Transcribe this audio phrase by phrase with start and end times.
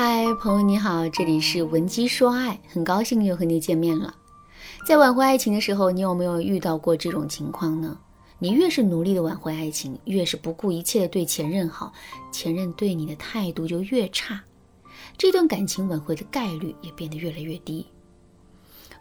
[0.00, 4.14] 嗨，朋友你好，这里是文姬说爱，很高兴又和你见面了。
[4.86, 7.98] 在挽回爱情的时候，你有没有遇到过这种情况呢？
[8.38, 11.92] 你越是努力的挽回爱情，越是不顾一切的对前任好，
[12.30, 14.40] 前任对你的态度就越差，
[15.16, 17.84] 这段感情挽回的概率也变得越来越低。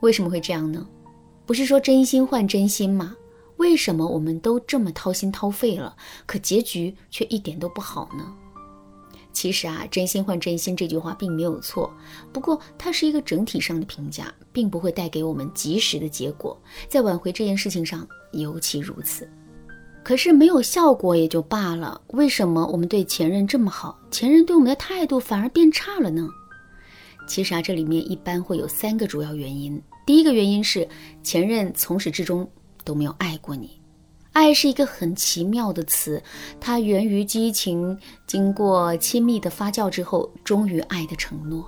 [0.00, 0.86] 为什么会这样呢？
[1.44, 3.14] 不是说真心换真心吗？
[3.58, 5.94] 为什么我们都这么掏心掏肺了，
[6.24, 8.34] 可结局却一点都不好呢？
[9.36, 11.94] 其实啊，真心换真心这句话并没有错，
[12.32, 16.58] 不过它是一个整体上的评价，并不会带给我们及时的结果。
[16.88, 19.28] 在挽回这件事情上尤其如此。
[20.02, 26.26] 可是没有效果也就罢了，为什么我们对前任这么好，前任对我们的态度反而变差了呢？
[27.28, 29.78] 其实啊，这里面一般会有三个主要原因。
[30.06, 30.88] 第一个原因是
[31.22, 32.50] 前任从始至终
[32.84, 33.78] 都没有爱过你。
[34.36, 36.22] 爱是一个很奇妙的词，
[36.60, 41.66] 它源于激情，经过亲密的发酵之后，终于爱的承诺。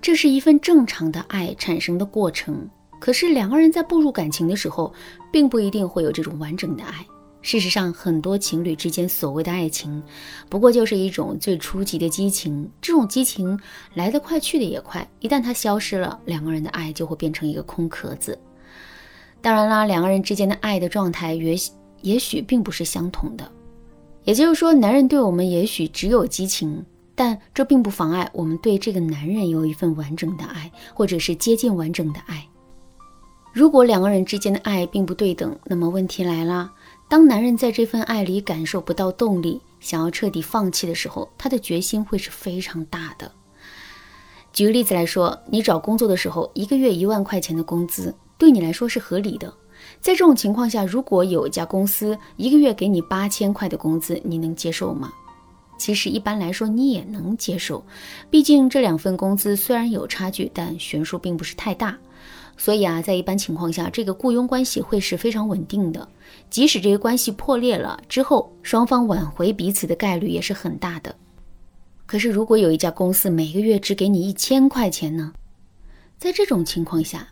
[0.00, 2.66] 这是一份正常的爱产生的过程。
[2.98, 4.90] 可是两个人在步入感情的时候，
[5.30, 7.06] 并不一定会有这种完整的爱。
[7.42, 10.02] 事实上，很多情侣之间所谓的爱情，
[10.48, 12.66] 不过就是一种最初级的激情。
[12.80, 13.60] 这种激情
[13.92, 15.06] 来得快，去得也快。
[15.20, 18.38] 一旦它消失了，两个人的爱就会变成一个空壳子。
[19.46, 21.56] 当然啦，两个人之间的爱的状态也
[22.02, 23.48] 也许并不是相同的，
[24.24, 32.44] 也就是说，男人对我们也许只有激情，但这并不妨碍我们对这个男人有一份完整的爱，或者是接近完整的爱。
[33.52, 36.72] 如果两个人之间的爱并不对等，那么问题来了：
[37.08, 43.30] 当男人在这份爱里感受不到动力，想要彻底放弃的时候，他的决心会是非常大的。
[44.52, 48.12] 举个例子来说，你找工作的时候，一个月一万块钱的工资。
[48.38, 49.52] 对你来说是合理的，
[50.00, 55.12] 在这种情况下，如果有一家公司一个月给你八千块的工资，你能接受吗？
[55.78, 57.84] 其实一般来说你也能接受，
[58.30, 61.96] 毕竟这两份工资虽然有差距，但悬殊并不是太大。
[62.58, 66.08] 所以啊，在一般情况下，这个雇佣关系会是非常稳定的。
[66.48, 71.14] 即使这个关系破裂了之后，双方挽回彼此的概率也是很大的。
[72.06, 75.34] 可是如果有一家公司每个月只给你一千块钱呢？
[76.16, 77.28] 在这种情况下，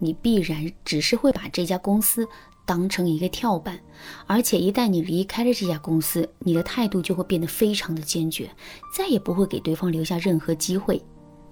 [0.00, 2.26] 你必然只是会把这家公司
[2.66, 3.78] 当成一个跳板，
[4.26, 8.50] 而且一旦你离开了这家公司，你的态度就会变得非常的坚决，
[8.96, 11.02] 再也不会给对方留下任何机会。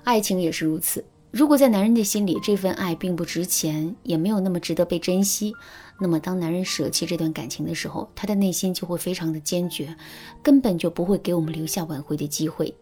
[0.05, 5.53] 爱情也是如此，如果在男人的心里这份爱并不值钱，也没有那么值得被珍惜，
[6.01, 9.95] 那么当男人舍弃这段感情的时候，他的内心就会非常的坚决，
[10.43, 12.73] 根本就不会给我们留下挽回的机会。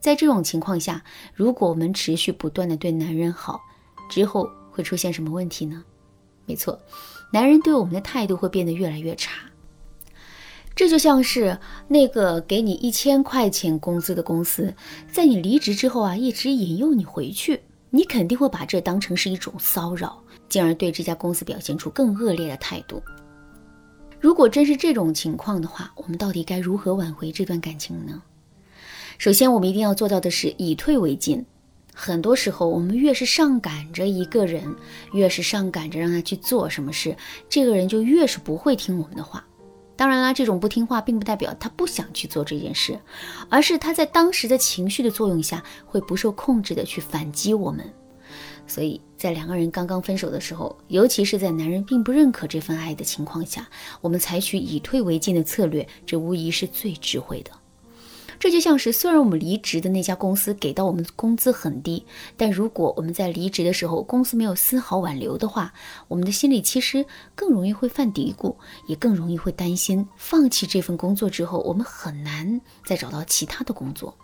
[0.00, 1.02] 在这种情况下，
[1.34, 3.60] 如果我们持续不断的对男人好，
[4.10, 4.46] 之后。
[4.70, 5.84] 会出现什么问题呢？
[6.46, 6.80] 没错，
[7.32, 9.42] 男人对我们的态度会变得越来越差。
[10.74, 11.58] 这就像是
[11.88, 14.74] 那个给你一千块钱工资的公司，
[15.12, 17.60] 在你离职之后啊，一直引诱你回去，
[17.90, 23.02] 你肯定会把这当成是一种骚扰，进而对这家公司表现出更恶劣的态度。
[24.18, 28.22] 如果真是这种情况的话，我们到底该如何挽回这段感情呢？
[29.18, 31.44] 首先，我们一定要做到的是以退为进。
[31.92, 34.74] 很多时候，我们越是上赶着一个人，
[35.12, 37.16] 越是上赶着让他去做什么事，
[37.48, 39.44] 这个人就越是不会听我们的话。
[39.96, 42.98] 当然啦，这种不听话并不代表他不想去做这件事，
[43.50, 47.84] 而是他在当时的情绪的作用下，会不受控制的去反击我们。
[48.66, 53.68] 所以在两个人刚刚分手的时候，尤其是在男人并不认可这份爱的情况下，
[54.00, 57.50] 我们采取以退为进的策略，这无疑是最智慧的。
[58.40, 62.06] 这就像是，虽然我们离职的那家公司给到我们工资很低，
[62.38, 65.74] 但如果我们在离职的时候公司没有丝毫挽留的话，
[66.08, 68.56] 我们的心里其实更容易会犯嘀咕，
[68.86, 74.16] 也更容易会担心放弃这份工作之后，我们很难再找到其他的工作。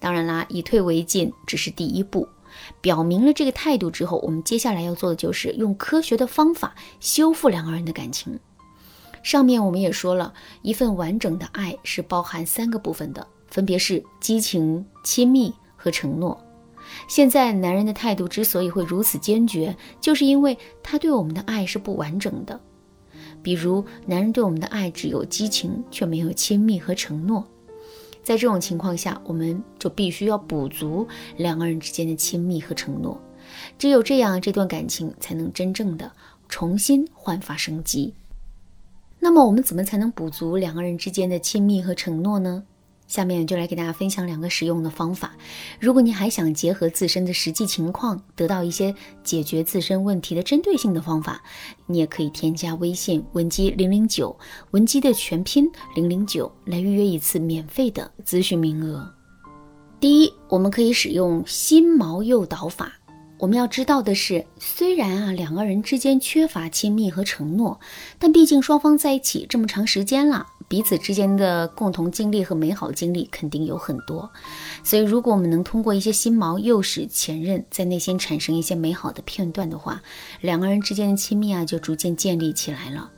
[0.00, 2.26] 当然啦，以退为进只是第一步，
[2.80, 8.36] 表明了这个态度之后，我们接下来要做的就是用科学的方法修复两个人的感情。
[9.22, 13.24] 上面我们也说了一份完整的爱是包含三个部分的。
[13.50, 16.38] 分别是激情、亲密和承诺。
[17.06, 22.58] 现在男人的态度之所以会如此坚决，就是因为他对我们的爱是不完整的。
[23.42, 27.46] 比如，男人对我们的爱只有激情，却没有亲密和承诺。
[28.22, 31.06] 在这种情况下，我们就必须要补足
[31.36, 33.18] 两个人之间的亲密和承诺。
[33.78, 36.10] 只有这样，这段感情才能真正的
[36.48, 38.12] 重新焕发生机。
[39.18, 42.64] 那么，我们怎么才能补足两个人之间的亲密和承诺呢？
[43.10, 45.32] 下面就来给大家分享两个实用的方法。
[45.80, 51.42] 如果你还想结合自身的实际情况，得到一些解决自身问题的针对性的方法，
[51.86, 54.38] 你也可以添加微信文姬零零九，
[54.70, 59.12] 文姬的全拼零零九，来预约一次免费的咨询名额。
[59.98, 62.92] 第一，我们可以使用心锚诱导法。
[63.38, 67.80] 我们要知道的是，虽然啊两个人之间缺乏亲密和承诺，
[68.20, 74.30] 但毕竟双方在一起这么长时间了，彼此之间的共同经历和美好经历肯定有很多。
[74.84, 80.00] 所以，如果我们能通过一些新毛诱使前任在内心产生一些美好的片段的话，
[80.40, 83.10] 两个人之间的亲密啊就逐渐建立起来了。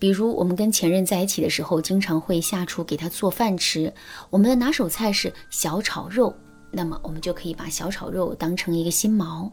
[0.00, 3.94] 比如，我们跟前任在一起的时候，经常会下厨给他做饭吃，
[4.28, 6.34] 我们的拿手菜是小炒肉。
[6.72, 9.48] 那么我们就可以把小炒肉当成一个新毛。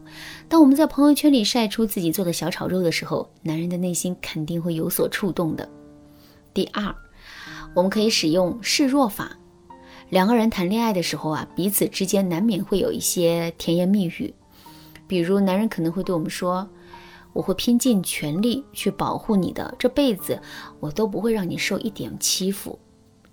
[0.49, 5.69] 当我们在朋友圈里晒出自己做的小炒肉的时候，男人的内心肯定会有所触动的。
[6.53, 6.93] 第二，
[7.73, 9.37] 我们可以使用示弱法。
[10.09, 14.33] 两个人谈恋爱的时候啊，彼此之间难免会有一些甜言蜜语，
[15.07, 16.69] 比如男人可能会对我们说
[17.33, 20.39] ：“我会拼尽全力去保护你的，这辈子
[20.79, 22.77] 我都不会让你受一点欺负。”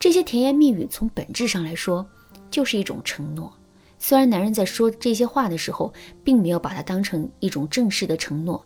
[0.01, 2.07] 这些甜言蜜语从本质上来说
[2.51, 3.53] 就是一种承诺。
[3.99, 5.93] 虽然男人在说这些话的时候，
[6.25, 8.65] 并没有把它当成一种正式的承诺，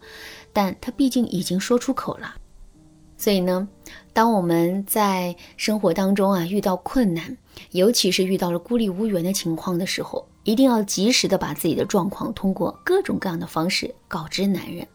[0.52, 2.36] 但他毕竟已经说出口了。
[3.16, 3.66] 所以呢，
[4.12, 7.36] 当我们在生活当中啊遇到困难，
[7.72, 14.86] 尤其是遇到了孤立无援的情况的时候，一定要及时的把自己的状况通过各种各样的方式告知男人。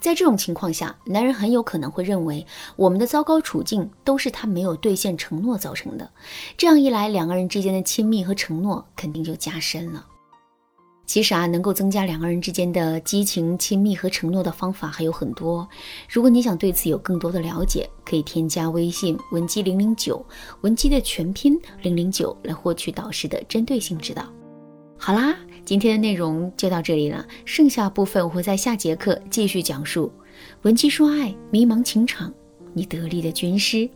[0.00, 2.46] 在这种情况下，男人很有可能会认为
[2.76, 6.10] 我们的糟糕处境都是他没有兑现承诺造成的。
[6.58, 10.06] 这样一来，两个人之间的亲密和承诺肯定就加深了。
[11.06, 15.68] 其实啊，能够增加两个人之间的激情、亲密和承诺的方法还有很多。
[16.08, 20.24] 如果你想对此有更多的了解，可以添加微信文姬零零九，
[20.62, 24.24] 文姬的全拼零零九，来获取导师的针对性指导。
[24.98, 25.36] 好啦。
[25.64, 30.12] 今天的内容就到这里了，剩下部分我会在下节课继续讲述。
[30.60, 32.30] 文姬说爱，迷茫情场，
[32.74, 33.88] 你得力的军师。